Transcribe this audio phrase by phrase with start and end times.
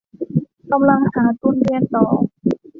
[0.71, 2.05] กำลังหาทุนเรียนต่อ